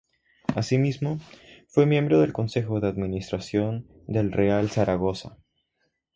Asimismo, 0.55 1.19
fue 1.67 1.85
miembro 1.85 2.19
del 2.21 2.33
Consejo 2.33 2.79
de 2.79 2.87
Administración 2.87 3.85
del 4.07 4.31
Real 4.31 4.67
Zaragoza. 4.71 5.37